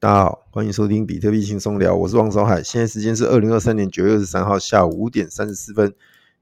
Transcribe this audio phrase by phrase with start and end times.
[0.00, 2.62] 大家好，欢迎收听比特币轻松聊，我是王守海。
[2.62, 5.92] 现在时间是二零二三年九月二十三号下午五点三十四分，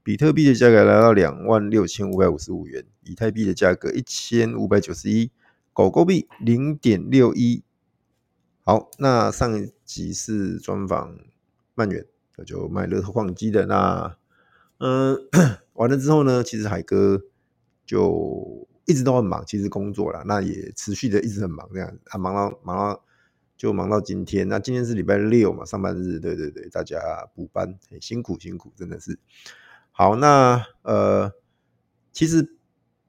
[0.03, 5.31] 比特币的价格来到两万六千五百五十五元，以太币的价格一千五百九十一，
[5.73, 7.63] 狗狗币零点六一。
[8.63, 11.17] 好，那上一集是专访
[11.73, 12.05] 曼远，
[12.35, 13.65] 那就卖乐透矿机的。
[13.65, 14.15] 那
[14.77, 15.17] 嗯，
[15.73, 17.23] 完了之后呢，其实海哥
[17.87, 23.03] 就一直都很忙，其实工作啦，那也持续的一直很忙，这样啊，忙到忙到。
[23.57, 29.17] 就忙到今天，那今天是礼拜六嘛，上班日，对对对，大家补班很，辛苦辛苦，真的是。
[29.91, 31.33] 好，那呃，
[32.11, 32.53] 其实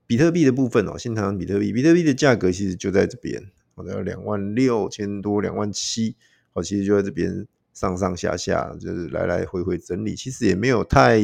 [0.07, 6.17] 比特币的部分哦，先谈比特币，比特币的价格其实就在这边，好像两万六千多，两万七，
[6.55, 11.21] 我，其实就在这边上上下下，就是来来回回整理，其实也没有太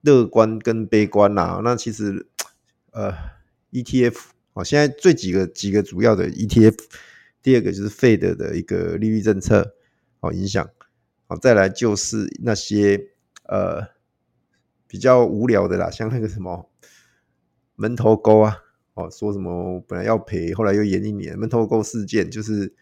[0.00, 1.60] 乐观跟悲观呐。
[1.62, 2.26] 那其实
[2.90, 3.12] 呃
[3.70, 4.16] ，ETF
[4.54, 6.74] 哦，现在最几个几个主要的 ETF。
[7.46, 9.76] 第二个就是 Fed 的一个利率政策，
[10.18, 10.68] 好影响，
[11.28, 13.10] 好再来就是那些
[13.44, 13.86] 呃
[14.88, 16.68] 比较无聊的啦，像那个什么
[17.76, 18.56] 门头沟啊，
[18.94, 22.74] 哦说什么本来要赔，后来又延一年，门头沟事件就是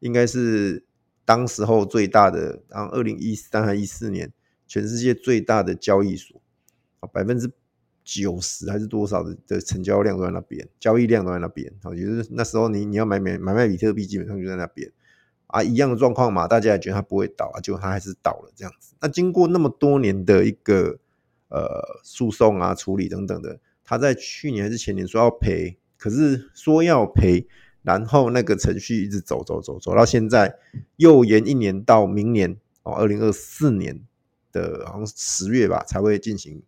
[0.00, 0.84] 应该是
[1.24, 4.32] 当时候最大的，然后二零一三还一四年
[4.66, 6.42] 全世界最大的交易所，
[6.98, 7.48] 啊百分之。
[8.10, 14.90] 九十还是多少的的成交量都在那边，交易量都在那边，好，也就是那时候你你要买买买卖比特币，基本上就在那边
[15.48, 18.94] 啊，一样的状况嘛，大家也觉得它不会倒啊，结果它还是倒了这样子。
[19.02, 20.98] 那经过那么多年的一个
[21.48, 27.46] 呃诉讼啊、处理等等的，他在去年还是前年说要赔，可是说要赔，
[27.82, 30.56] 然后那个程序一直走走走走到现在，
[30.96, 34.00] 又延一年到明年哦，二零二四年
[34.50, 36.62] 的好像十月吧才会进行。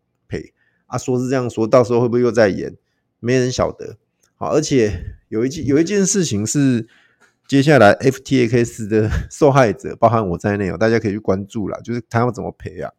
[0.90, 2.76] 啊，说是这样说，到时候会不会又再演？
[3.20, 3.96] 没人晓得。
[4.34, 6.88] 好，而且有一件有一件事情是，
[7.46, 12.90] 接下来 FTX 的 受害者，包含我在内哦，大家可以去关注啦，就是他要怎么赔啊？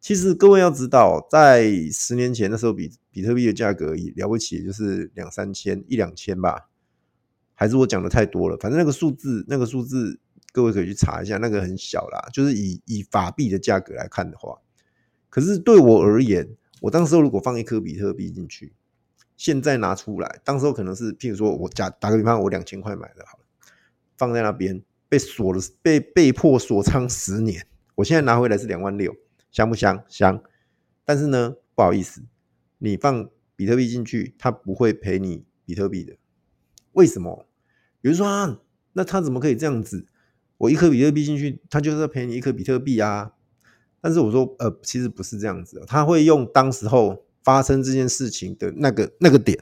[0.00, 6.68] 其实各位要知道，在十年前那时候比，比特币的价格也了不起，就是两三千一两千吧，
[7.54, 8.56] 还是我讲的太多了？
[8.56, 10.18] 反正那个数字，那个数字，
[10.52, 14.58] 各位可以去查一下，那个很小啦，就是以以法币的价格来看的话，
[15.28, 16.48] 可是对我而言。
[16.84, 18.74] 我当时如果放一颗比特币进去，
[19.38, 23.44] 现在拿出来，当时候可能是，譬如说我假打个比方，我两千块买的，好了，
[24.18, 29.16] 放在那边被锁了，被被迫锁仓十年，我现在拿回来是两万六，
[29.50, 30.04] 香不香？
[30.08, 30.42] 香。
[31.06, 32.22] 但是呢，不好意思，
[32.76, 36.18] 你放比特币进去，它不会赔你比特币的。
[36.92, 37.46] 为什么？
[38.02, 38.60] 比如说啊，
[38.92, 40.04] 那他怎么可以这样子？
[40.58, 43.32] 我一颗比特币进去，他就是要赔你一颗比特币啊。
[44.04, 49.58] 但是我说，呃，其实不是这样子，他会用当时候发生这件事情的那个那个点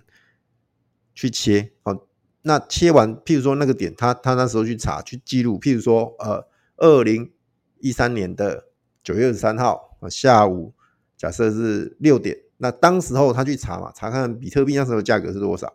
[1.14, 2.08] 去切，好，
[2.42, 6.44] 那切完，譬如说那个点，他他那时候去查去记录，譬如说，呃，
[6.78, 7.30] 二零
[7.78, 8.64] 一三年的
[9.04, 10.74] 九月二十三号下午，
[11.16, 15.72] 假设是六点，那当时候他去查嘛，查看比特币那时候价格是多少，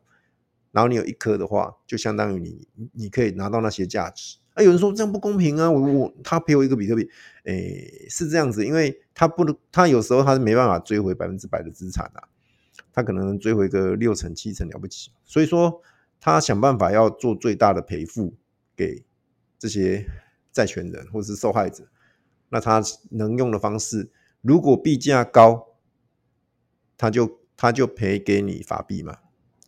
[0.74, 4.40] 然后你有一颗的话，就相当于你你可以拿到那些价值。
[4.58, 5.70] 啊，有人说这样不公平啊！
[5.70, 7.08] 我我他赔我一个比特币，
[7.44, 12.28] 诶、是这样子，因为他不能，他有时候他是没办法追回百分之百的资产啊，
[12.92, 15.80] 他可能追回个六成七成了不起，所以说
[16.20, 18.34] 他想办法要做最大的赔付
[18.76, 19.06] 给
[19.60, 20.08] 这些
[20.52, 21.88] 债权人或者是受害者，
[22.50, 22.82] 那他
[23.12, 24.10] 能用的方式，
[24.42, 25.68] 如果币价高，
[26.98, 29.20] 他就他就赔给你法币嘛，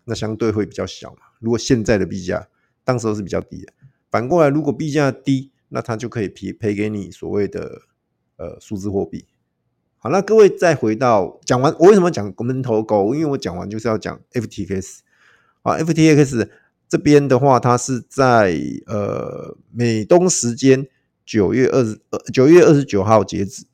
[0.05, 1.19] 那相对会比较小嘛。
[1.39, 2.49] 如果现在的币价
[2.83, 3.73] 当时候是比较低的。
[4.09, 7.83] 反过来，如果币价低，那他就可以赔赔给你所谓的
[8.37, 9.25] 呃数字货币。
[9.97, 13.13] 好，那各位再回到讲完，我为什么讲门头沟？
[13.13, 14.99] 因为我讲完就是要讲 FTX。
[15.61, 16.47] 啊，FTX
[16.87, 20.87] 这边的话，它是在呃美东时间
[21.25, 23.65] 九月二十呃九月二十九号截止，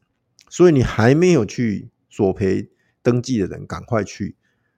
[0.50, 2.70] 所以你还没有去索赔
[3.04, 4.36] 登记的人，赶快去。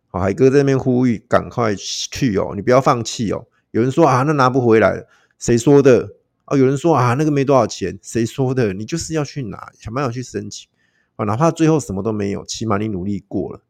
[0.10, 3.48] 好，海哥在那边呼吁，赶快去哦，你不要放弃哦。
[3.72, 5.08] 有人说啊，那拿不回来了。
[5.40, 6.16] 谁说的
[6.46, 6.58] 啊？
[6.58, 7.98] 有人说啊，那个没多少钱。
[8.02, 8.74] 谁说的？
[8.74, 10.68] 你就是要去拿，想办法去申请
[11.16, 13.62] 啊，哪怕最后什么都没有，起码你努力过了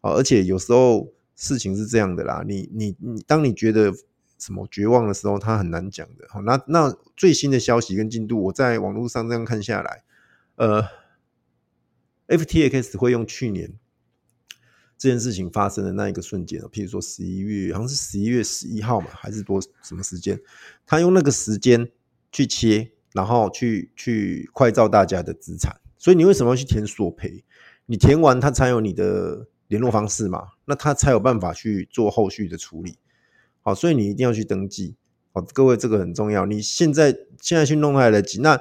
[0.00, 0.12] 啊。
[0.12, 3.92] 而且有时候事情是这样的啦，你你你，当你觉得
[4.38, 6.26] 什么绝望的时候，他很难讲的。
[6.28, 10.04] 好，那那最新的消息跟进度，我在网络上这样看下来，
[10.56, 10.84] 呃
[12.28, 13.72] ，FTX 会用去年。
[14.98, 20.40] 这件事情发生的那一个瞬间，譬如说十一月，好像是十一月十一号嘛，还是多什么时间？
[20.86, 21.90] 他用那个时间
[22.32, 25.78] 去切，然后去去快照大家的资产。
[25.98, 27.44] 所以你为什么要去填索赔？
[27.86, 32.96] 你填完他才有你的联络方式嘛，那他才有办法去做后续的处理。
[33.62, 34.96] 好，所以你一定要去登记。
[35.32, 36.46] 好，各位这个很重要。
[36.46, 38.60] 你现在现在去弄还来得及，那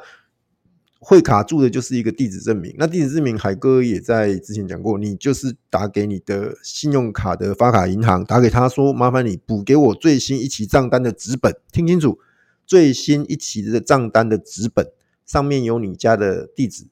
[1.07, 2.74] 会卡住的就是一个地址证明。
[2.80, 12.18] 那地址证明，海哥也在之前讲过，你就是打给你的信用卡的发卡银行，打给他说，麻烦你补给我最新一期账单的纸本，听清楚，
[12.66, 14.92] 最新一期的账单的纸本
[15.28, 16.88] 上面有你家的地址，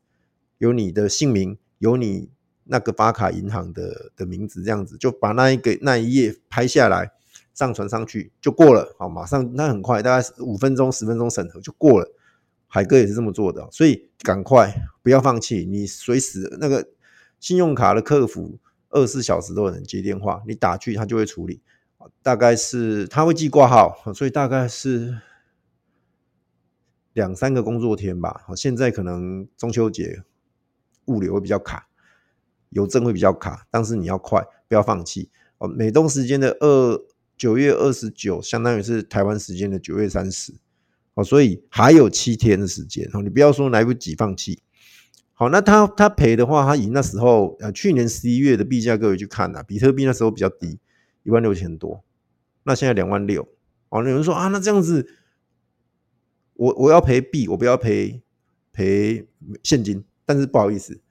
[0.60, 2.30] 有你的姓名，有你
[2.66, 7.12] 那个发卡银行的的名字，这样子就把那一个那一页拍下来。
[7.56, 12.12] 上传上去就过了，好，马上那很快，大概五分钟、十分钟审核就过了。
[12.74, 14.74] 海哥也是这么做的，所以赶快
[15.04, 16.90] 不要放弃，你随时那个
[17.40, 18.58] 信用卡的客服
[18.90, 21.62] 二十四小时都有人接电话，你打去他就会处理，
[22.24, 25.20] 大概是他会寄挂号，所以大概是
[27.14, 28.42] 两三个工作天吧。
[28.48, 30.24] 好，现在可能中秋节
[31.06, 31.88] 物流会比较卡，
[32.70, 35.30] 邮政会比较卡，但是你要快，不要放弃
[35.60, 35.68] 哦。
[35.68, 37.00] 美东时间的二。
[37.36, 40.54] 九月二十九，相当于是台湾时间的九月三十，
[41.16, 44.62] 哦，所以还有七天的时间，哦，你不要说来不及放弃。
[45.34, 50.80] 好，那他他赔的话，他以那时候呃去年十一月的币价，各位去看呐，比特币那时候比较低，
[51.24, 52.04] 一万六千多，
[52.64, 53.48] 那现在两万六，
[53.90, 55.08] 哦，有人说啊，那这样子，
[56.54, 58.22] 我我要赔币，我不要赔
[58.72, 59.28] 赔
[59.64, 61.02] 现金，但是不好意思，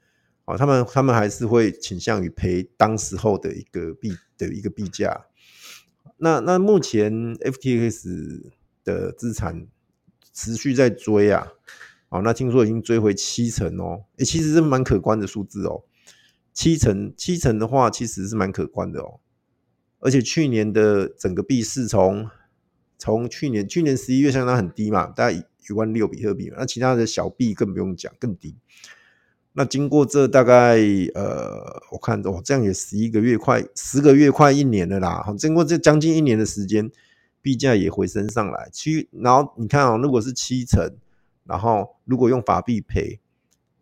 [0.45, 5.27] 哦，他们他们还是会倾向于赔当时候的一个币的一个币价。
[6.17, 8.51] 那那目前 FTX
[8.83, 9.67] 的资产
[10.33, 11.53] 持续在追啊，
[12.09, 15.83] 好，那听说已经追回七成哦，诶，其实是蛮可观的数字哦，
[16.53, 19.19] 七成七成的话其实是蛮可观的哦，
[19.99, 22.27] 而且去年的整个币市从
[22.97, 28.55] 从去年去年十一月相当很低嘛，大概一万六比特币，那其他的小币更不用讲，更低。
[29.55, 30.79] 那经过这大概
[31.13, 35.23] 呃，我看哦，这样也十一个月，快十个月，快一年了啦。
[35.37, 36.89] 经过这将近一年的时间，
[37.43, 38.67] 币价也回升上来。
[38.71, 40.91] 七，然后你看哦，如果是七成，
[41.43, 43.19] 然后如果用法币赔，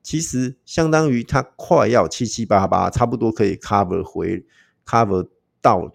[0.03, 4.43] 其实相当于它快要七七八八，差不多可以 cover 回
[4.85, 5.29] cover
[5.61, 5.89] 到，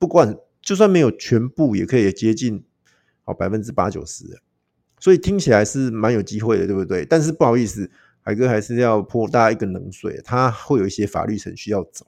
[0.00, 2.64] 不管就算没有全部，也可以接近
[3.22, 4.40] 好百分之八九十。
[4.98, 7.04] 所以听起来是蛮有机会的，对不对？
[7.04, 7.88] 但是不好意思。
[8.24, 12.06] 海哥还是要泼大家一个冷水，他会有一些法律程序要走，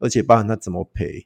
[0.00, 1.24] 而且包含他怎么赔、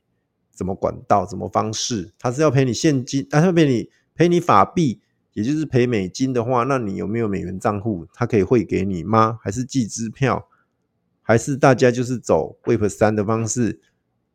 [0.60, 5.00] 怎么管道、怎么方式，他是要赔你现金，他要赔你赔你法币，
[5.32, 8.06] 也就是赔美金的话，那你有没有美元账户？
[8.12, 9.38] 他可以汇给你吗？
[9.42, 10.46] 还是寄支票？
[11.22, 13.80] 还是大家就是走 Web 三的方式？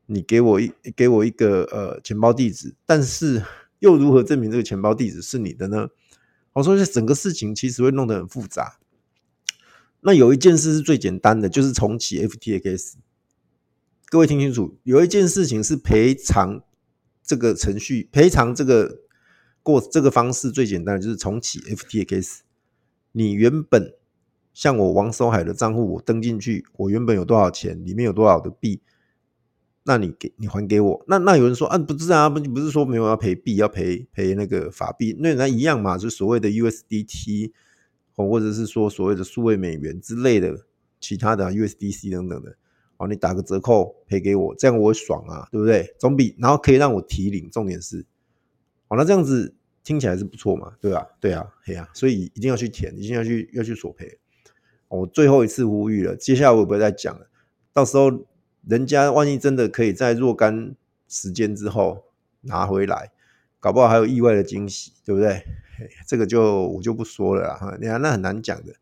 [0.07, 3.44] 你给我一给我一个呃钱包地址，但是
[3.78, 5.89] 又如何证明这个钱包地址是你的呢？
[6.54, 8.80] 我说这整个事情其实会弄得很复杂。
[10.01, 12.94] 那有一件事是最简单的，就是重启 FTX。
[14.16, 16.64] 各位听清楚，有一件事情是赔偿
[17.22, 19.02] 这个程序，赔偿这个
[19.62, 22.40] 过这个方式最简单的就是重启 FTX。
[23.12, 23.94] 你原本
[24.54, 28.80] 像我王守海的账户，我登进去，我原本有多少钱，里面有多少的币，
[29.84, 31.04] 那你给你还给我。
[31.10, 37.52] 那那有人说啊，不是啊，不不是说没有要赔币，要赔赔那个法币，那那一样嘛，就所谓的 USDT。
[38.14, 40.66] 或者是说所谓的数位美元之类的，
[41.02, 42.56] 其他的 USDC 等等的，
[42.97, 45.94] 哦，你打个折扣赔给我，这样我爽啊，对不对？
[46.00, 48.06] 总比然后可以让我提领，重点是，
[48.88, 49.53] 哦，那这样子
[49.83, 51.07] 听起来是不错嘛，对吧？
[51.19, 54.18] 对啊，对啊，所以一定要去填，一定要去要去索赔。
[54.87, 57.28] 我最后一次呼吁了，接下来我不会再讲了。
[57.73, 58.25] 到时候
[58.68, 60.75] 人家万一真的可以在若干
[61.07, 62.06] 时间之后
[62.42, 63.11] 拿回来，
[63.59, 65.44] 搞不好还有意外的惊喜，对不对？
[66.07, 68.75] 这个就我就不说了啦，你看那很难讲的，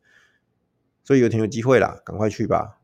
[1.03, 2.77] 所以有挺有机会啦，赶快去吧。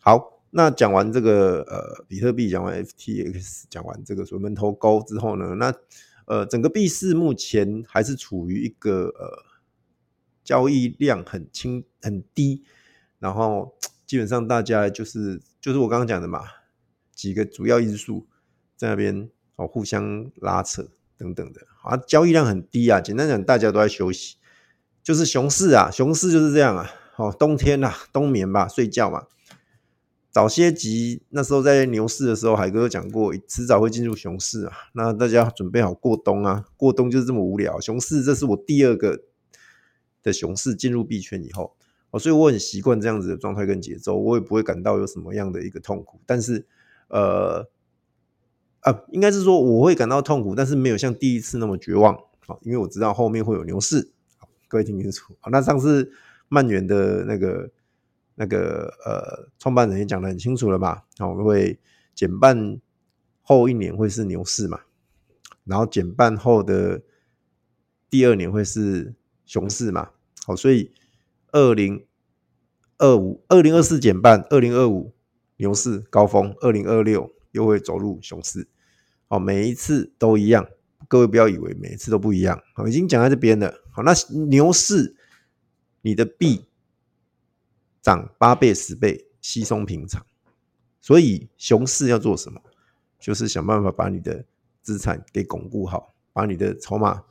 [0.00, 5.74] 好，那讲完这个呃比特币，讲完 FTX，讲完这个所谓门头沟之后呢，那
[6.26, 9.44] 呃整个币市目前还是处于一个呃
[10.42, 12.64] 交易量很轻很低，
[13.18, 13.76] 然后
[14.06, 16.44] 基本上大家就是就是我刚刚讲的嘛，
[17.14, 18.26] 几个主要因素
[18.76, 20.88] 在那边哦互相拉扯。
[21.20, 22.98] 等等的啊，交易量很低啊。
[22.98, 24.36] 简单讲，大家都在休息，
[25.02, 26.90] 就是熊市啊，熊市就是这样啊。
[27.16, 29.26] 哦，冬天啊，冬眠吧，睡觉嘛。
[30.30, 34.72] 早些集那时候在牛市的时候，海哥有讲过，迟早会进入熊市啊。
[34.94, 37.80] 那大家准备好过冬啊，过冬就是这么无聊。
[37.80, 39.22] 熊市，这是我第二个
[40.22, 41.74] 的熊市进入币圈以后，
[42.10, 46.20] 哦，所以我很习惯这样子的状态跟节奏，我也不会感到有什么样的一个痛苦。
[46.26, 46.66] 但是，
[47.08, 47.68] 呃。
[48.80, 52.14] 啊，应该是说我会感到痛苦，但是没有像第一次那么绝望。
[52.46, 54.10] 啊，因为我知道后面会有牛市。
[54.68, 55.34] 各位听清楚。
[55.38, 56.10] 好，那上次
[56.48, 57.70] 曼元的那个
[58.40, 61.02] 那个呃创办人也讲得很清楚了嘛。
[61.18, 61.78] 好，我们会
[62.14, 62.80] 减半
[63.42, 64.80] 后一年会是牛市嘛，
[65.64, 67.02] 然后减半后的
[68.08, 70.12] 第二年会是熊市嘛，
[70.46, 70.90] 好，所以
[71.52, 72.06] 二零
[72.96, 75.12] 二五、二零二四减半，二零二五
[75.58, 78.66] 牛市高峰，二零二六又会走入熊市，
[79.28, 80.66] 哦，每一次都一样，
[81.08, 84.14] 各位不要以为每一次都不一样，好，已经讲在这边了，好，那
[84.48, 85.14] 牛市
[86.00, 86.64] 你的币
[88.02, 90.24] 涨八倍、十倍，稀松平常，
[91.00, 92.60] 所以熊市要做什么？
[93.18, 94.44] 就是想办法把你的
[94.80, 97.22] 资产给巩固好，把你的筹码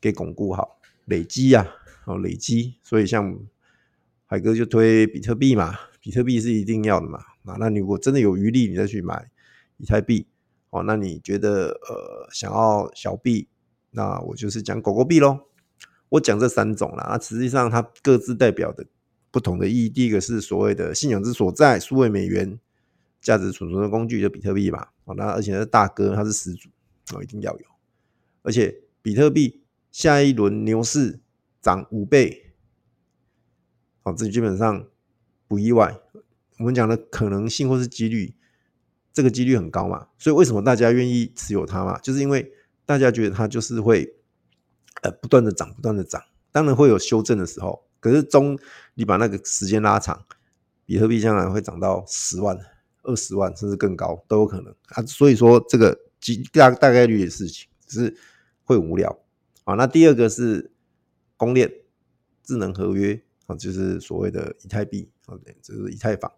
[0.00, 1.66] 给巩固好，累积呀，
[2.04, 2.76] 哦，累积。
[2.82, 3.38] 所以像
[4.26, 7.18] 海哥就推比特币嘛，比特币是一定要的嘛。
[7.44, 9.30] 啊，那你如果真的有余力，你再去买
[9.78, 10.26] 以太币。
[10.68, 13.48] 哦，那你觉得呃想要小币，
[13.92, 15.46] 那我就是讲狗狗币喽。
[16.10, 18.86] 我讲这三种啦，那实际上它各自代表的
[19.30, 19.88] 不同的意义。
[19.88, 22.58] 第一个是所谓的信仰之所在，数位美元。
[23.20, 26.68] 价值储存的工具就比特币嘛，哦，那而且是大哥，他是始祖，
[27.12, 27.66] 哦，一定要有。
[28.42, 31.18] 而且比特币下一轮牛市
[31.60, 32.52] 涨五倍，
[34.04, 34.86] 哦，这基本上
[35.48, 35.98] 不意外。
[36.58, 38.36] 我们讲的可能性或是几率，
[39.12, 40.06] 这个几率很高嘛。
[40.16, 41.98] 所以为什么大家愿意持有它嘛？
[41.98, 42.52] 就是因为
[42.86, 44.14] 大家觉得它就是会
[45.02, 46.22] 呃不断的涨，不断的涨。
[46.52, 48.58] 当然会有修正的时候，可是中
[48.94, 50.24] 你把那个时间拉长，
[50.84, 52.58] 比特币将来会涨到十万。
[53.04, 58.14] 二十万甚至更高都有可能啊，所以说这个几大大概率的事情，只是
[58.64, 59.18] 会无聊
[59.64, 59.74] 啊。
[59.76, 60.70] 那第二个是
[61.38, 61.72] 公链
[62.42, 66.30] 智能合约啊，就是所谓的以太币啊，对，就是以太坊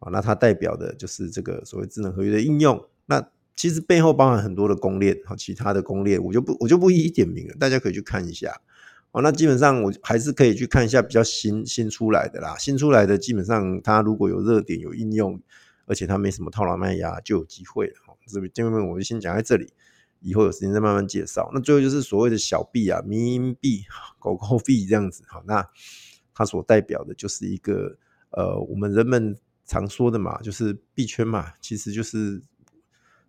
[0.00, 0.10] 啊。
[0.10, 2.84] 那它代表的就是这个所谓智能合约的应用。
[3.06, 8.60] 那其实背后包含很多的公链啊，其他的公链我就不我就不一一点名了，大家可以去看一下。
[9.12, 15.40] 哦，那基本上我还是可以去看一下比较新新出来的啦，新出来的基本上它如果有热点有应用。
[15.84, 17.94] 而且它没什么套牢卖压，就有机会了。
[18.28, 19.68] 这边这边我就先讲在这里，
[20.20, 21.50] 以后有时间再慢慢介绍。
[21.52, 23.82] 那最后就是所谓的小币啊，迷因币、
[24.20, 25.24] 狗狗币这样子。
[25.26, 25.68] 好，那
[26.32, 27.98] 它所代表的就是一个
[28.30, 32.40] 呃，我们人们常说的嘛，就是币圈嘛，其实就是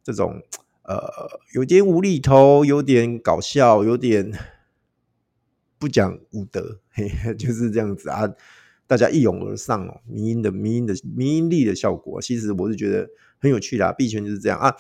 [0.04, 0.40] 这种
[0.84, 1.02] 呃，
[1.56, 4.32] 有点无厘头，有点搞笑，有点
[5.84, 8.24] 不讲武德， 嘿，就是这样子啊。
[8.88, 13.92] 大家一拥而上哦，迷因的迷因的迷因力的效果，其实我是觉得很有趣的啊。
[13.92, 14.74] 币圈就是这样啊。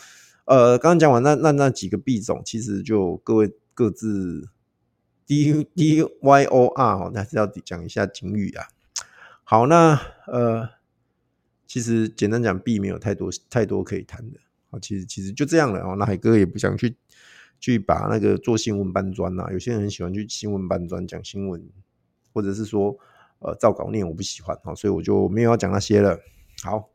[0.45, 4.48] 呃，刚刚讲完那那那几个币种，其实就各位各自
[5.25, 8.67] D D Y O R 哦，还是要讲一下警语啊。
[9.43, 10.69] 好，那呃，
[11.67, 14.39] 其实简单讲，币没有太多太多可以谈的。
[14.69, 15.98] 好，其实其实就这样了哦。
[16.00, 16.95] 那海哥也不想去
[17.63, 19.48] 去把那个做新闻搬砖呐。
[19.53, 21.63] 有些人很喜欢去新闻搬砖讲新闻，
[22.34, 22.98] 或者是说。
[23.46, 26.17] 呃，照稿念我不喜欢啊，所以我就没有要讲那些了。
[26.63, 26.89] 好，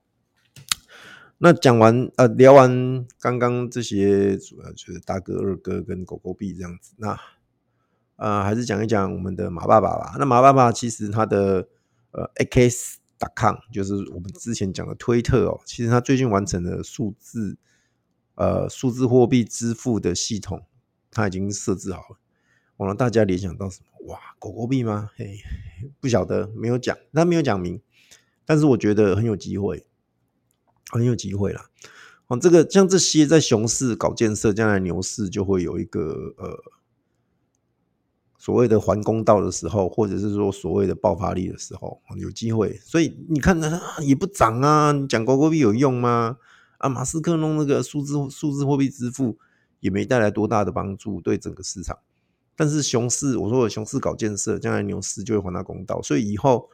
[1.37, 6.95] 那讲完呃，聊完刚刚这些，主要就是大哥、二哥跟狗狗币这样子。
[6.97, 7.15] 那
[8.17, 10.17] 呃，还是讲一讲我们的马爸爸吧。
[10.19, 11.69] 那马爸爸其实他的
[12.13, 17.59] 呃，x.com 就是我们之前讲的推特哦，其实他最近完成了数字
[18.39, 20.63] 呃数字货币支付的系统，
[21.11, 22.19] 它已经设置好了。
[22.77, 24.07] 我让大家联想到什么？
[24.07, 25.11] 哇，狗狗币吗？
[25.17, 25.39] 嘿，
[26.01, 27.81] 不晓得，没有讲，他没有讲明，
[28.47, 29.85] 但是我觉得很有机会，
[30.91, 31.69] 很有机会啦。
[32.29, 36.63] 哦，这个像这些在熊市搞建设，将来牛市就会有一个呃
[38.39, 42.79] 所谓的还公道的时候，或者是说所谓的爆发力的时候，有机会。
[42.85, 46.39] 所以你看呢，也不涨啊，讲狗狗币有用吗？
[46.79, 49.39] 啊，马斯克弄那个数字数字货币支付
[49.81, 51.99] 也没带来多大的帮助，对整个市场。
[52.57, 56.03] 但是熊市，我说的熊市搞建设，将来牛市就会还他公道。
[56.03, 56.69] 所以以后，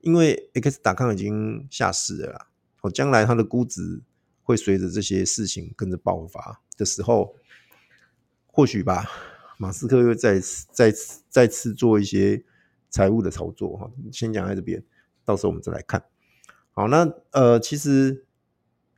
[0.00, 2.46] 因为 X.com 已经下市了啦，
[2.80, 4.02] 哦，将来它的估值
[4.42, 7.36] 会随着这些事情跟着爆发的时候，
[8.46, 9.08] 或许吧，
[9.56, 12.42] 马斯克又再次、再次、再次做一些
[12.88, 13.90] 财务的操作哈。
[14.10, 14.82] 先讲在这边，
[15.24, 16.02] 到时候我们再来看。
[16.72, 18.24] 好，那呃，其实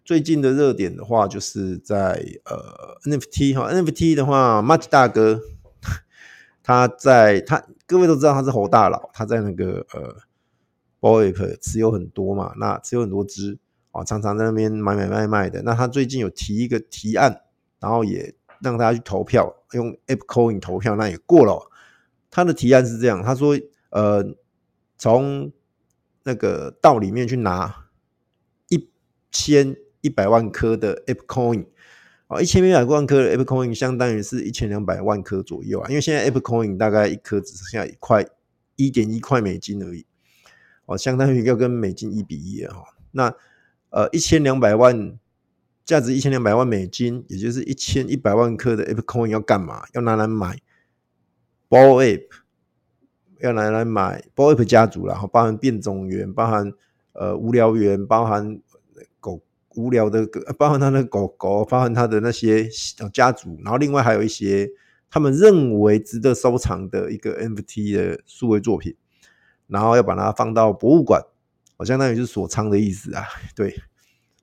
[0.05, 5.41] 最近的热点的话，就是在呃 NFT 哈，NFT 的话，Mach 大哥。
[6.65, 10.17] 他在他各位都知道他是猴大佬，他在那个呃
[11.01, 13.59] Bored Ape 持有很多嘛，那持有很多只
[13.91, 15.61] 啊，常常在那边买买卖卖的。
[15.63, 17.43] 那他最近有提一个提案，
[17.81, 21.69] 然后也让大家去投票，用 AppCoin 投票，那也过了。
[22.31, 23.59] 他的提案是这样，他说
[23.91, 24.25] 呃，
[24.97, 25.51] 从
[26.23, 27.89] 那个道里面去拿
[28.69, 28.89] 一
[29.33, 31.65] 千一百万颗的 ApeCoin
[32.29, 32.43] 哦。
[32.43, 38.25] 一千一百万颗的 ApeCoin 相当于是一千两百万颗左右啊，因为现在 ApeCoin 大概一颗只剩下一块
[38.77, 40.05] 一点一块美金而已，
[40.87, 42.77] 哦，相当于要跟美金一比一啊。
[43.13, 43.35] 那
[43.91, 45.19] 呃一千两百万
[45.85, 49.85] 价值一千两百万美金，也就是一千一百万颗的 ApeCoin 要干嘛？
[49.93, 50.59] 要拿来买
[51.69, 52.29] Ball Ape，
[53.41, 56.73] 要拿来买 Ball Ape 家族然后包含变种猿，包含
[57.13, 58.61] 呃无聊猿，包含
[59.77, 60.27] 无聊的，
[60.59, 62.69] 包含他的狗狗，包含他的那些
[63.13, 64.71] 家族，然后另外还有一些
[65.11, 68.95] 他们认为值得收藏的一个 NFT 的数位作品，
[69.67, 71.23] 然后要把它放到博物馆，
[71.77, 73.25] 好相当于是锁仓的意思啊。
[73.57, 73.83] 对，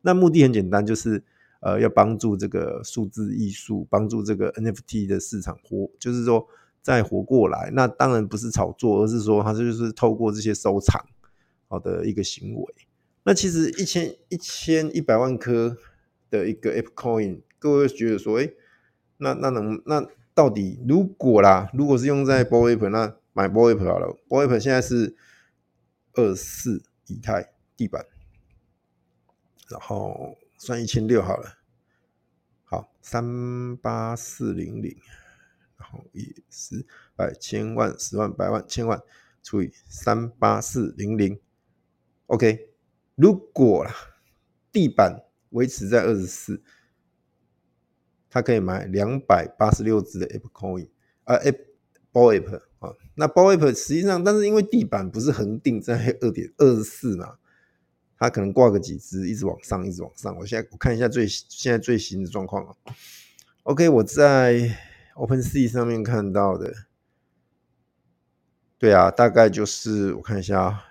[0.02, 1.24] 那目的很简单，就是。
[1.62, 6.48] 呃，要帮助这个数字艺术，帮助这个 NFT 的市场活，就是说
[6.82, 7.70] 再活过来。
[7.74, 11.04] 那当然不是炒作，而是说它就是透过这些收藏
[11.68, 12.74] 好的一个行为。
[13.30, 15.78] 那其实一千一千一百万颗
[16.32, 18.56] 的一个 Ape Coin，各位觉得说，诶，
[19.18, 24.18] 那那能那到底如果啦，如果是用在 b o a p 那买 BoApe 好了。
[24.28, 25.16] b o a p 现在是
[26.14, 28.04] 二四以太地板，
[29.70, 30.36] 然后。
[30.58, 31.54] 算一千六好了，
[32.66, 34.98] 好，三八四零零，
[35.78, 36.84] 然后一十
[37.16, 39.00] 百千万十万百万千万
[39.44, 41.40] 除以三八四零零
[42.26, 42.69] ，OK，
[43.20, 43.86] 如果
[44.72, 46.64] 地板维持在二十四，
[48.30, 50.88] 它可以买两百八十六只的 Apple Coin，
[51.26, 51.66] 啊，Ape
[52.14, 57.36] Bored Ape 啊，那 Bored Ape 实际上，但是因为地板不是恒定在二点二十四嘛。
[58.18, 60.36] 它可能挂个几只，一直往上，一直往上。
[60.38, 62.76] 我现在我看一下最现在最新的状况啊。
[63.64, 64.78] OK，我在
[65.16, 66.74] OpenSea 上面看到的，
[68.78, 70.84] 对啊，大概就是我看一下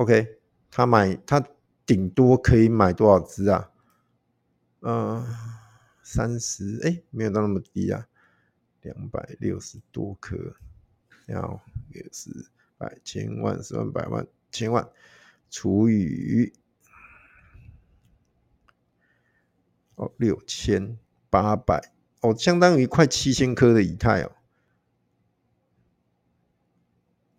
[0.00, 0.38] ，OK，
[0.70, 1.46] 他买他
[1.84, 3.70] 顶多可以买多少只啊？
[4.80, 5.26] 嗯，
[6.02, 8.08] 三十，哎，没有到那么低啊。
[8.80, 10.56] 两百六十多颗，
[11.26, 11.60] 然后
[11.92, 12.30] 也是
[12.78, 14.88] 百千万十万百万千万
[15.50, 16.50] 除以
[19.96, 20.96] 哦六千
[21.28, 21.92] 八百
[22.22, 24.32] 哦，相当于快七千颗的以太哦。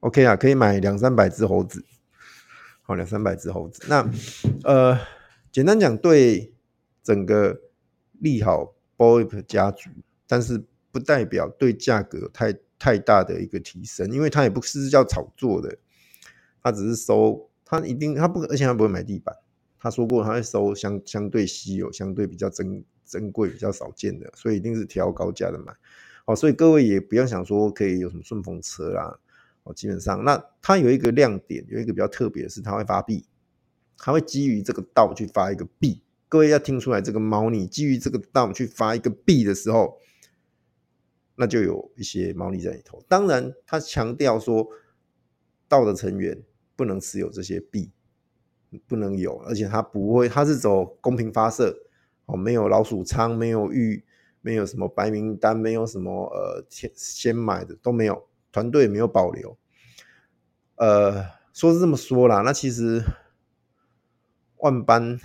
[0.02, 1.84] OK 啊，可以买两三百只猴子，
[2.96, 3.84] 两三百只猴子。
[3.88, 4.10] 那
[4.64, 4.98] 呃，
[5.52, 6.54] 简单讲，对
[7.04, 7.62] 整个
[8.20, 9.90] 利好 Bored Ape 家族，
[10.28, 10.64] 但是。
[10.94, 15.78] 不代表对价格有太太大的一个提升，因为它也不是叫炒作的，
[16.62, 19.34] 它只是收，它一定它不，而且它不会买地板，
[19.80, 25.74] 他说过他会收相相对稀有、相对比较珍珍贵、比较少见的，所以一定是挑高价的买。
[26.26, 29.18] 好，所以各位也不要想说可以有什么顺风车啦，
[29.63, 33.26] 哦，基本上那它有一个亮点，有一个比较特别的是，它会发币，
[33.97, 36.02] 它会基于这个道去发一个币。
[36.28, 39.97] 各位要听出来这个猫腻，基于这个道去发一个币的时候。
[41.36, 43.04] 那就有一些猫腻在里头。
[43.08, 44.67] 当然，他强调说，
[45.67, 46.39] 道的成员
[46.76, 47.89] 不能持有这些币，
[48.86, 51.76] 不能有，而且他不会，他是走公平发射，
[52.28, 54.04] 哦，没有老鼠仓，没有预，
[54.41, 59.58] 没有什么白名单，没有什么呃先先买的都没有，团队没有保留。
[60.76, 63.04] 呃，说是这么说啦，那其实
[64.58, 65.20] 万般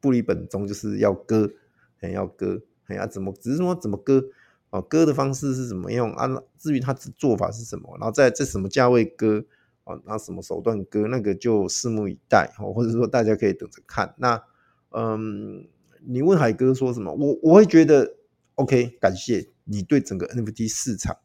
[0.00, 1.52] 不离本宗，就是要割，
[2.00, 4.24] 还要割，还要怎么，只是说怎么割。
[4.70, 6.28] 哦，割的方式是怎么样啊？
[6.58, 9.46] 至于它的做法是什么，然后在这什么价位割，
[9.84, 14.14] 啊，拿什么手段割，那个就拭目以待，哦，或者说大家可以等着看。
[14.18, 14.42] 那，
[14.90, 15.66] 嗯，
[16.02, 17.14] 你问海哥说什么？
[17.14, 18.16] 我我会觉得
[18.56, 21.16] ，OK，感谢你对整个 NFT 市场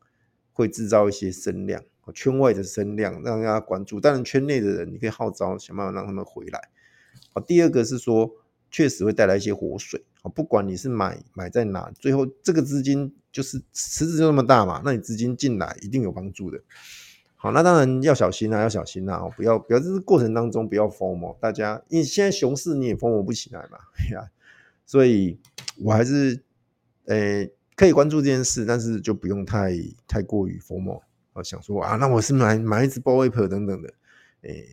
[0.53, 3.99] 会制造一些声量，圈外的声量让大家关注。
[3.99, 6.69] 当然，圈内的人你可以号召想办法让他们回来。
[7.33, 8.31] 好，第二个是说，
[8.71, 10.03] 确实会带来一些活水。
[10.33, 13.13] 不管你是买买在哪，最后这个资金。
[13.33, 16.61] 就是池子就那么大嘛，那你资金进来一定有帮助的。
[17.35, 23.79] 好，那当然要小心啊，要小心啊，不要不要，这是过程当中不要 FOMO，大家，因为现在熊市你也疯不起来嘛，
[24.13, 24.29] 呀，
[24.85, 25.39] 所以
[25.79, 26.43] 我还是，
[27.05, 29.71] 诶、可以关注这件事，但是就不用太
[30.07, 31.01] 太过于 FOMO，
[31.33, 33.93] 我想说啊，那我是买买一只 Bored Ape 等等的，
[34.41, 34.65] 诶、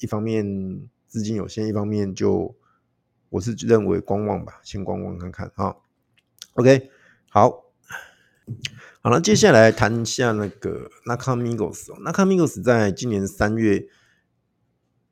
[0.00, 2.54] 一方面资金有限，一方面就
[3.28, 5.76] 我是认为观望吧，先观望看看啊。
[6.54, 6.90] OK，
[7.28, 7.64] 好。
[9.02, 13.86] 好了，接下来谈一下那个 Nakamigos，Nakamigos 在今年三月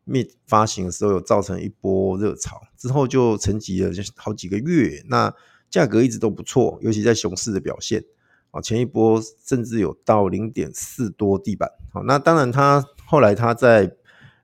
[0.05, 5.05] m i 发行的时候，有造成一波热潮，之后就沉寂了好几个月。
[5.09, 5.35] 那
[5.77, 8.03] 价格一直都不错，尤其在熊市的表现
[8.51, 11.71] 啊，前一波甚至有到零点四多地板。
[11.93, 13.95] 好，那当然，他后来他在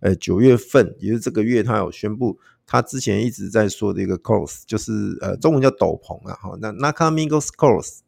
[0.01, 6.37] 呃九月份，也就是这个月，他有宣布，他之前一直在说的一个 Cross，就是呃中文叫斗篷啊。
[6.39, 8.01] 好，那 Nakamigos Cross。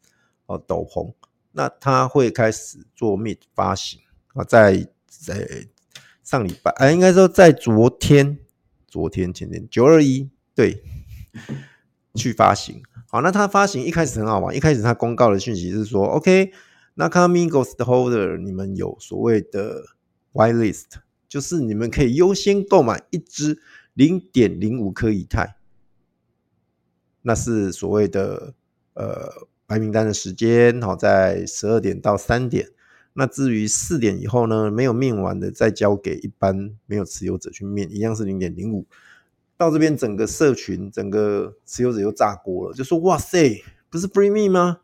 [0.46, 1.14] 哦，斗篷，
[1.52, 3.98] 那他会开始做 mid 发行
[4.34, 5.66] 啊，在在
[6.22, 8.38] 上礼拜，哎，应该说在昨天，
[8.86, 10.82] 昨天前天九二一，对，
[12.14, 12.82] 去发行。
[13.14, 16.50] 好，那它发行一开始很好玩，一开始它公告的讯息是说，OK，
[16.94, 19.84] 那 Casamigos 的 Holder，你们有所谓的
[20.32, 20.86] White List，
[21.28, 25.54] 就是你们可以优先购买一支零点零五颗以太，
[27.22, 28.54] 那是所谓的
[28.94, 32.70] 呃白名单的时间，好，在十二点到三点。
[33.12, 38.84] 那至于四点以后呢，没有面完的，再交给一般没有持有者去面，一样是零点零五。
[39.56, 44.80] 到这边整个社群，整个持有者又炸锅了，就说：“哇塞，不是 free Me 吗？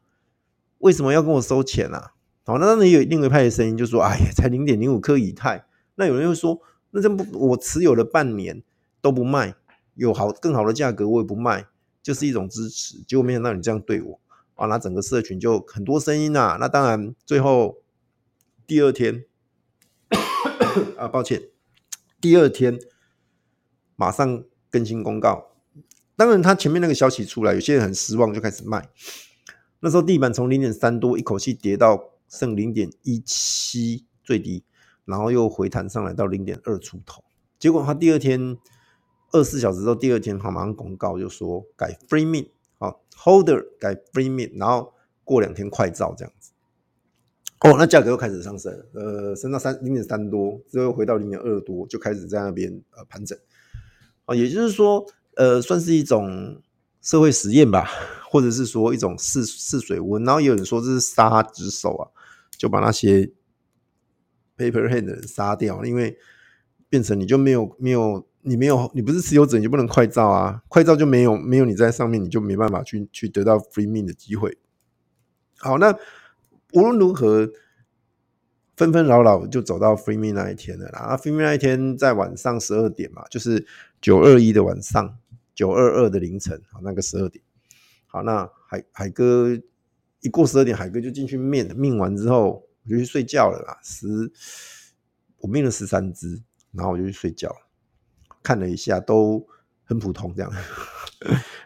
[0.78, 2.12] 为什么要跟我收钱啊？”
[2.44, 8.62] 好，那当然有另外一派的声音，就说：“哎呀，才零点零五克以太。”那有人又说：“那这不我持有了半年
[9.00, 9.54] 都不卖，
[9.94, 11.66] 有好更好的价格我也不卖，
[12.02, 14.20] 就是一种支持。”结果没想到你这样对我
[14.54, 14.66] 啊！
[14.66, 16.56] 那整个社群就很多声音啊。
[16.61, 17.78] 那当然最后。
[18.66, 19.24] 第二天
[20.96, 21.42] 啊，抱歉，
[22.20, 22.78] 第二天
[23.96, 25.48] 马上更新公告。
[26.16, 28.90] 当然，他前面那个消息出来，有些人很失望，就开始卖。
[29.80, 34.62] 那时候地板从零点三多一口气跌到剩零点一七最低，
[35.06, 37.24] 然后又回弹上来到零点二出头。
[37.59, 38.59] 结果他第二天
[39.33, 44.92] 二十四小时之后，第二天他马上公告就说改 free mint 好 holder 改 free mint，然后
[45.24, 46.50] 过两天快照这样子。
[47.61, 53.38] 哦，那价格又开始上升，呃，升到三零点三多，之后又回到零点二多，就开始在那边呃盘整。
[54.30, 56.62] 哦，也就是说，呃，算是一种
[57.02, 57.90] 社会实验吧，
[58.30, 60.22] 或者是说一种试试水温。
[60.22, 62.08] 然后有人说这是杀之手啊，
[62.56, 63.32] 就把那些
[64.56, 66.16] paper hand 的人杀掉，因为
[66.88, 74.56] 变成你就没有没有你没有你不是持有者，你就不能快照啊，快照就没有没有你在上面，你就没办法去去得到 free mint 的机会。
[75.58, 75.98] 好，那。
[76.72, 77.50] 无论如何，
[78.76, 81.16] 纷纷扰扰就走到 free me 那一天了啦。
[81.16, 83.66] ，free me 那一天在晚上十二点嘛，就是
[84.00, 85.18] 九二一的晚上，
[85.54, 87.44] 九二二的凌晨，好，那个十二点。
[88.06, 89.48] 好，那海海哥
[90.20, 93.78] 一过十二点，海哥就进去 mint，mint 完之后我就去睡觉了啦。
[93.82, 94.06] 十，
[95.38, 97.54] 我面了十三只，然后我就去睡觉，
[98.42, 99.46] 看了一下都
[99.84, 100.50] 很普通这样，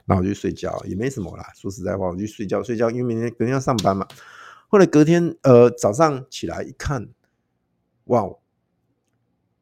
[0.05, 1.47] 然后我就睡觉，也没什么啦。
[1.55, 4.07] 说实在话，我就睡觉睡觉，因为明天隔天要上班嘛。
[4.69, 7.09] 后来隔天，呃，早上起来一看，
[8.05, 8.29] 哇，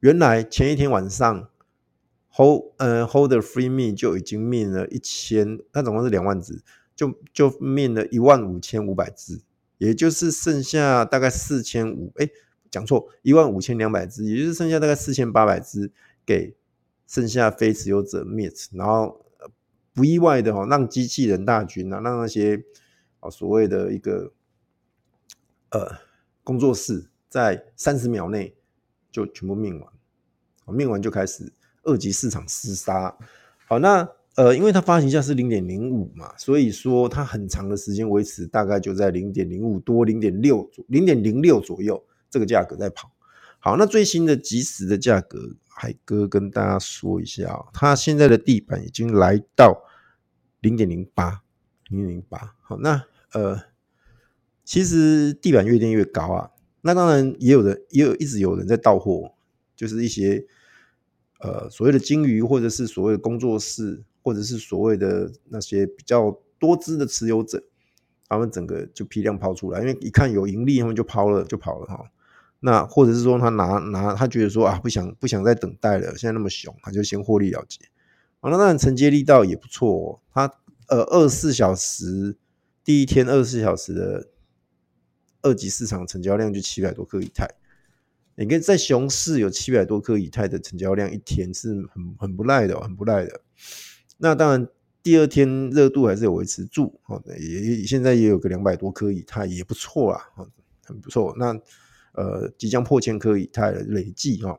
[0.00, 1.50] 原来前一天晚上
[2.32, 6.62] ，hold，呃，holder free m e 就已经 mint 了一千，它总共是两万只，
[6.94, 9.40] 就就灭了一万五千五百只，
[9.78, 12.28] 也就是剩下大概四千五，哎，
[12.70, 15.92] 讲错，一万五千两百只，也就是剩下大概四千八百只
[16.24, 16.56] 给
[17.06, 19.24] 剩下非持有者 mix 然后
[19.92, 22.64] 不意外的哦，让机器人大军啊，让那些
[23.20, 24.32] 啊所谓的一个。
[25.74, 25.88] 呃，
[26.44, 28.54] 工作室在三十秒内
[29.10, 29.88] 就全部命完，
[30.66, 31.50] 啊，mint 完就开始
[31.82, 33.16] 二级市场厮杀。
[33.66, 43.10] 好，那呃，因为它发行价是零点零五嘛，所以说它很长的时间维持大概就在零点零五多零点六零点零六左右这个价格在跑。
[43.58, 49.82] 好，那最新的即时的价格，海哥跟大家说一下，它现在的地板已经来到
[50.60, 51.42] 零点零八
[51.88, 52.54] 零点零八。
[52.60, 53.60] 好，那呃。
[54.64, 56.48] 其实地板越垫越高啊，
[56.82, 59.34] 那当然也有人也有一直有人在到货，
[59.74, 60.46] 就是一些
[61.42, 67.62] 呃所谓的金鱼，或者是所谓的工作室，或者是所谓的那些比较多支的持有者，
[68.28, 72.11] 他们整个就批量抛出来，因为一看有盈利，他们就抛了就跑了哈。
[72.61, 77.85] 那或者是说他拿拿他觉得说啊不想不想再等待了，现在那么熊，他就先获利了结。
[78.40, 80.52] 啊，那当然承接力道也不错哦，他
[80.88, 82.37] 呃二十四小时
[82.83, 84.28] 第一天二十四小时的。
[85.44, 87.44] 二级市场成交量就七百多克以太，
[88.34, 93.40] 你看在熊市有七百多颗以太的成交量，一天是很很不赖的，很不赖的。
[94.18, 94.68] 那当然，
[95.02, 97.00] 第二天热度还是有维持住，
[97.38, 100.30] 也现在也有个两百多颗以太，也不错啦，
[100.84, 101.34] 很不错。
[101.36, 101.58] 那
[102.12, 104.58] 呃，即将破千颗以太的累计哈。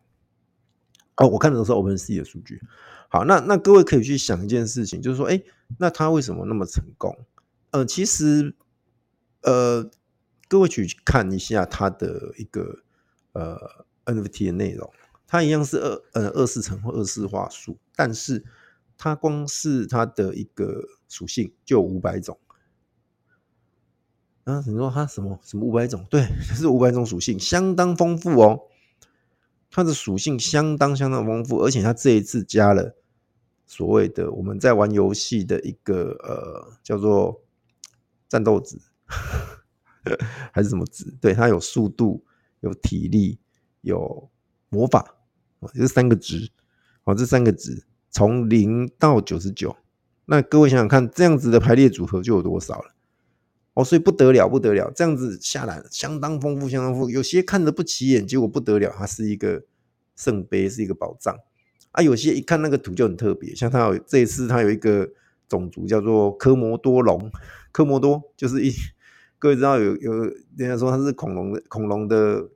[1.18, 2.62] 哦，我看的都是 OpenSea 的数据。
[3.10, 5.42] 好，那那各位可以去想一件事情，就是说，哎，
[5.78, 7.18] 那他为什么那么成功？
[7.72, 8.56] 呃，其实，
[9.42, 9.90] 呃。
[10.50, 12.84] 各位去看一下它的一个
[13.34, 14.92] 呃 NFT 的内容，
[15.28, 18.44] 它一样是二呃二次层或二次画素，但是
[18.98, 22.40] 它光是它的一个属性就五百种
[24.46, 24.64] 啊！
[24.68, 26.06] 你说它什么什么五百种？
[26.10, 26.24] 对，
[26.56, 28.62] 是五百种属性，相当丰富哦。
[29.72, 32.96] 它的属性相当相当丰富，而且它这一次加了
[33.66, 37.42] 所谓的我们在玩游戏的一个呃叫做
[38.30, 38.78] 战斗值。
[40.52, 41.06] 还是什么值？
[41.22, 42.24] 对，它有速度、
[42.64, 43.38] 有体力、
[43.82, 44.30] 有
[44.70, 45.16] 魔法，
[45.74, 46.50] 这三个值，
[47.04, 49.76] 哦，这三个值从零到九十九，
[50.26, 52.96] 那各位想想看，这样子的排列组合就有多少了？
[53.74, 57.10] 哦，所以不得了，不得了，这样子下来相当丰富，相当丰富。
[57.10, 59.66] 有些看着不起眼，结果不得了，它是一个
[60.16, 61.38] 圣杯，是一个宝藏
[61.92, 62.02] 啊。
[62.02, 65.10] 有些一看那个图就很特别，像它有这一次它有一个
[65.50, 67.30] 种族叫做科摩多龙，
[67.74, 68.72] 科摩多就是一
[69.44, 70.14] 各位知道有有
[70.56, 72.48] 人家说它是恐龙的恐龙的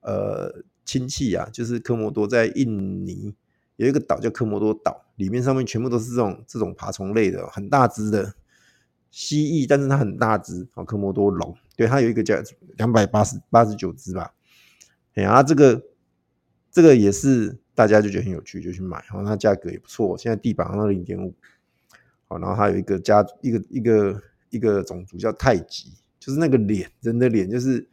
[0.00, 3.34] 呃亲戚啊，就是科摩多在印尼。
[3.76, 8.32] 有一个岛叫科摩多岛，里面上面全部都是这种这种爬虫类的，很大只的
[9.10, 10.82] 蜥蜴，但是它很大只啊。
[10.82, 12.36] 科摩多龙，对，它有一个叫
[12.78, 14.32] 两百八十八十九只吧。
[15.12, 15.82] 哎呀，这个
[16.70, 21.34] 这个也是大家就觉得很有趣，就去买，然后它价格也不错，现在地板上零点五。
[22.28, 24.22] 好，然后它有一个家一个一个
[24.52, 27.88] 一个种族叫太极，就是那个脸人的脸就是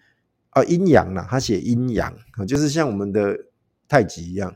[0.52, 3.36] 啊阴阳啦，他写阴阳啊，就是像我们的
[3.88, 4.56] 太极一样。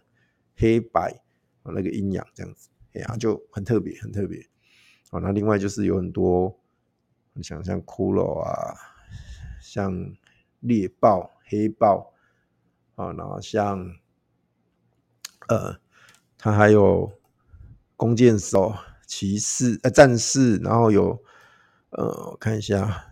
[0.56, 1.20] 黑白
[1.64, 4.40] 啊，那个阴阳这样子，哎呀，就很特别，很特别。
[5.10, 6.56] 哦，那另外就是有很多，
[7.34, 8.76] 你想像骷髅啊，
[9.60, 9.92] 像
[10.60, 12.14] 猎豹、黑豹
[12.94, 13.84] 啊，然后像
[15.48, 15.76] 呃，
[16.38, 17.12] 他还有
[17.98, 18.76] 弓箭手、
[19.08, 21.20] 骑士、呃战士，然后有
[21.96, 23.06] 呃，我看一下，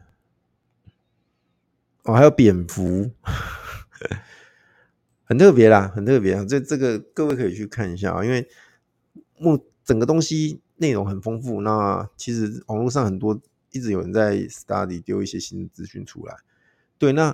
[2.04, 3.12] 哦，还有蝙蝠。
[5.24, 6.44] 很特别啦，很特别啊！
[6.44, 8.50] 这这个各位可以去看一下啊，因为
[9.38, 11.62] 目整个东西内容很丰富。
[11.62, 13.40] 那其实网络上很多
[13.72, 16.36] 一直有人在 study 丢一些新的资讯出来。
[16.98, 17.34] 对，那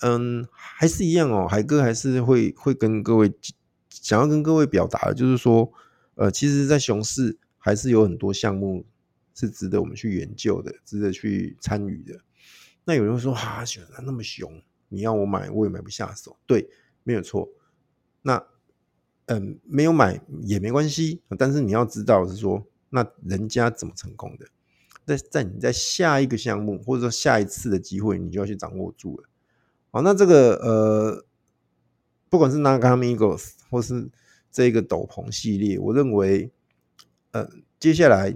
[0.00, 3.32] 嗯，还是一样哦，海哥还是会会跟各位
[3.88, 5.72] 想要跟各位表达的，就是说，
[6.14, 8.84] 呃，其实，在熊市还是有很多项目
[9.34, 12.18] 是值得我们去研究的，值得去参与的。
[12.84, 16.36] 那有人会说，啊，选择那么熊，你要我买，我也买不下手。
[16.46, 16.70] 对。
[17.06, 17.46] 没有错，
[18.22, 18.42] 那
[19.26, 24.46] 嗯，没有买也没关系，但是你要知道是说，那人家怎么成功的，
[25.04, 29.28] 在在你在下一个项目或者说下一次的机会，你就要去掌握住了。
[29.90, 31.26] 好，那这个呃，
[32.30, 34.08] 不管是 Nakamigos 或是
[34.50, 36.50] 这个斗篷系列，我认为，
[37.32, 37.46] 呃，
[37.78, 38.34] 接下来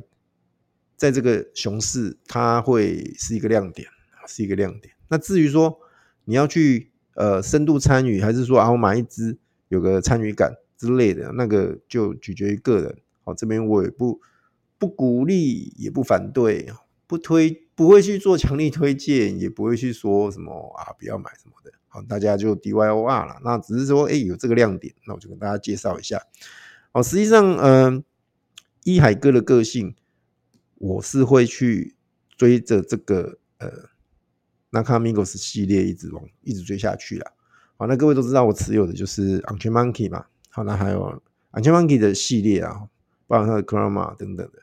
[0.98, 3.88] 在这个熊市，它会是一个亮点，
[4.26, 4.92] 是一个亮点。
[5.08, 5.80] 那至于说
[6.26, 6.90] 你要去。
[7.14, 12.96] 呃，深度参与还是说啊，我买一支有个参与感之类的，那个就取决于个人。
[13.24, 14.20] 好，这边我也不
[14.78, 16.68] 不鼓励，也不反对，
[17.08, 21.72] 不推，不会去做强力推荐，也不会去说什么啊，不要买什么的。
[21.88, 23.40] 好，大家就 DYOR 了。
[23.42, 26.22] 那只是说，哎、有这个亮点，那我就跟大家介绍一下。
[26.92, 27.60] 好，实际上，嗯、
[27.96, 28.04] 呃，
[28.84, 29.96] 依海哥的个性，
[30.78, 31.94] 我是会去
[32.36, 33.70] 追着这个呃。
[34.70, 37.32] Nakamigos 系列一直往一直追下去了，
[37.78, 42.86] 好，那各位都知道我持有的就是 Ancient Monkey 嘛，好，那还有 Ancient Monkey 的系列啊，
[43.26, 44.58] 包括它的 Chroma 等等的，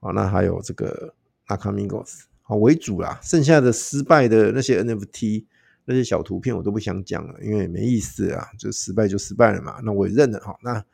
[0.00, 1.14] 好，那还有这个
[1.46, 5.44] Nakamigos 好为主啦，剩下的失败的那些 NFT
[5.84, 10.84] 那些小图片我都不想讲了，因为没意思啊，就失败就失败了嘛，那我也认了哈，那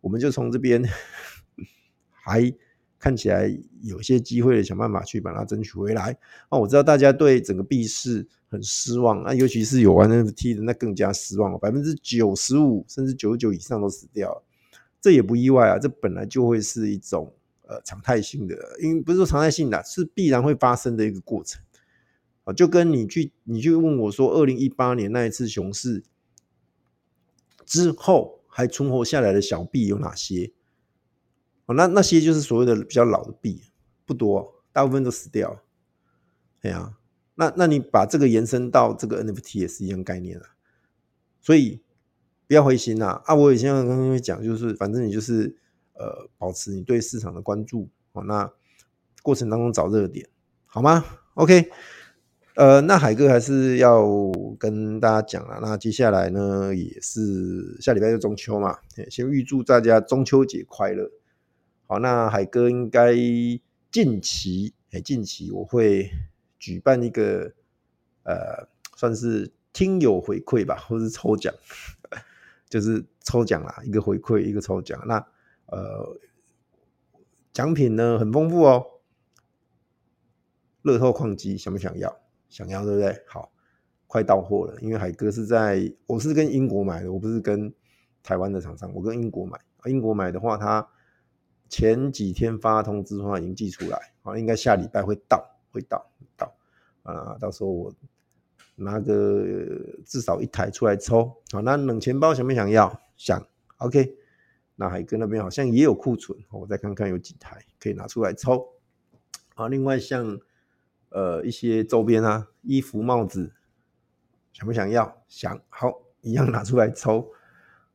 [0.00, 0.82] 我们就从这边
[2.10, 2.52] 还。
[2.98, 3.48] 看起来
[3.82, 6.18] 有些机会的，想办法去把它争取回来。
[6.48, 11.58] 啊，我知道大家对整个币市很失望，那尤其是有玩 NFT 的，那更加失望了。
[11.58, 14.42] 百分之九十五甚至九十九以上都死掉了，
[15.00, 15.78] 这也不意外啊。
[15.78, 17.32] 这本来就会是一种
[17.66, 21.62] 呃常态性的，因为不是说常态性的，是必然会发生的一个过程。
[22.44, 26.02] 啊，就跟你去你去问我说，二零一八年那一次熊市
[27.64, 30.50] 之后还存活下来的小币有哪些？
[31.68, 33.62] 哦，那那些就是所谓的比较老的币，
[34.06, 35.62] 不多，大部分都死掉了。
[36.62, 36.98] 对啊，
[37.34, 40.46] 那那你把这个延伸到这个 NFT 也是一样概念啊。
[41.40, 41.82] 所以
[42.46, 43.22] 不要灰心啊！
[43.26, 45.54] 啊，我也像刚刚讲，就是反正你就是
[45.92, 48.24] 呃，保持你对市场的关注哦。
[48.24, 48.50] 那
[49.22, 50.26] 过程当中找热点，
[50.64, 51.04] 好吗
[51.34, 51.70] ？OK，
[52.54, 54.08] 呃，那海哥还是要
[54.58, 55.58] 跟大家讲了。
[55.60, 58.78] 那接下来呢，也是下礼拜就中秋嘛，
[59.10, 61.10] 先预祝大家中秋节快乐。
[61.90, 63.14] 好，那海哥应该
[63.90, 66.10] 近期，哎，近期我会
[66.58, 67.54] 举办一个，
[68.24, 71.54] 呃，算是听友回馈吧，或是抽奖，
[72.68, 75.02] 就是抽奖啦，一个回馈，一个抽奖。
[75.06, 75.16] 那
[75.64, 76.18] 呃，
[77.54, 78.84] 奖品呢很丰富哦，
[80.82, 82.20] 乐透矿机想不想要？
[82.50, 83.22] 想要对不对？
[83.26, 83.50] 好，
[84.06, 87.72] 快到货了，因为海哥是在，我是跟英国买的，我不是跟
[88.22, 89.58] 台湾的厂商，我跟英国买。
[89.86, 90.86] 英国买的话，它。
[91.68, 96.54] 前几天发通知的话已经寄出来，好，应该下礼拜会到，会到，到，
[97.02, 97.94] 啊，到时候我
[98.76, 99.44] 拿个
[100.04, 103.00] 至少一台出来抽，好，那冷钱包想不想要？
[103.16, 103.46] 想
[103.78, 104.14] ，OK，
[104.76, 108.74] 那海哥那边好像也有库存，我再看看有几台可以拿出来抽。
[109.56, 110.38] 啊，另外像
[111.08, 113.52] 呃一些周边啊，衣服、帽子，
[114.52, 115.20] 想不想要？
[115.26, 117.28] 想，好，一样拿出来抽。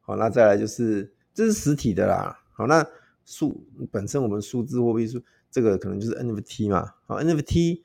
[0.01, 2.37] 好，那再来就是这是实体的啦。
[2.51, 2.85] 好，那
[3.25, 6.93] 数本身我们数字货币数这个可能就是 NFT 嘛。
[7.05, 7.81] 好，NFT，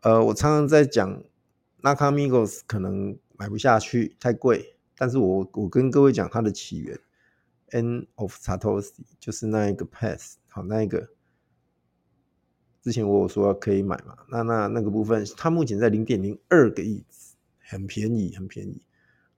[0.00, 1.22] 呃，我常常在讲
[1.82, 4.76] ，Nakamigos 可能买不下去，太贵。
[4.96, 6.98] 但是我我跟各位讲它的起源
[7.70, 11.10] ，N of Satoshi 就是那一个 Pass，好，那一个
[12.80, 17.04] 之前我有说可以买嘛，那那那个部分它目前在零点零二个亿，
[17.58, 18.82] 很便宜，很便宜。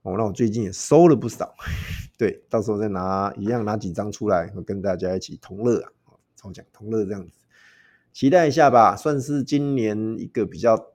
[0.07, 1.53] 哦，那我最近也收了不少，
[2.16, 7.33] 对，到时候再拿一样拿几张出来，我跟大家一起同乐啊，抽奖同乐这样子，
[8.12, 10.92] 期待一下吧，算是今年一个比较。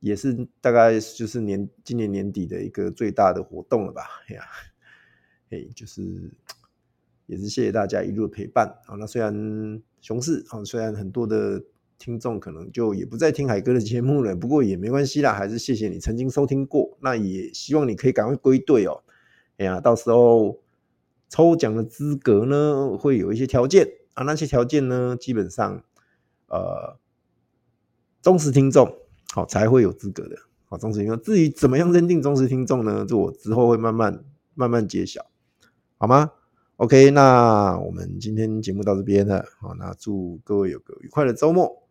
[0.00, 4.02] 也是大概就是年今年年底的一个最大的活动了吧？
[4.28, 4.42] 哎呀，
[5.50, 6.30] 哎，就是
[7.24, 8.94] 也是谢谢大家一路的陪伴啊。
[8.96, 9.34] 那虽然
[10.00, 11.60] 熊市啊，虽然很多的
[11.98, 16.96] 听众可能就也不再听海哥的节目了，不过也没关系啦，还是谢谢你曾经收听过。
[17.00, 19.02] 那也希望你可以赶快归队哦。
[19.58, 20.60] 哎呀，到时候
[21.28, 25.82] 抽奖的资格呢，会有一些条件啊，那些条件呢，基本上
[26.48, 26.98] 呃，
[28.20, 28.98] 忠实听众。
[29.32, 30.36] 好，才会有资格的。
[30.66, 31.20] 好，忠实听众。
[31.20, 33.04] 至于怎么样认定忠实听众呢？
[33.08, 35.26] 这我之后会慢慢慢慢揭晓，
[35.98, 36.30] 好吗
[36.76, 39.44] ？OK，那我们今天节目到这边了。
[39.58, 41.85] 好，那祝各位有个愉快的周末。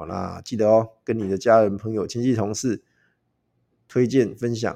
[0.00, 2.82] 好，啦记得哦，跟你的家人、朋友、亲戚、同事
[3.86, 4.74] 推荐分享，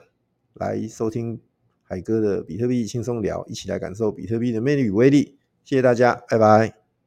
[0.53, 1.41] 来收听
[1.83, 5.39] 海哥的比特币轻松聊，一起来感受比特币的魅力与威力。
[5.65, 6.84] 谢谢大家，拜拜。